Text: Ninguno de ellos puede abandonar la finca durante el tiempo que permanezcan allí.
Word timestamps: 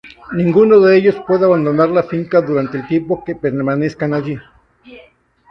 Ninguno 0.33 0.79
de 0.79 0.97
ellos 0.97 1.21
puede 1.27 1.45
abandonar 1.45 1.89
la 1.89 2.01
finca 2.01 2.41
durante 2.41 2.75
el 2.79 2.87
tiempo 2.87 3.23
que 3.23 3.35
permanezcan 3.35 4.15
allí. 4.15 4.35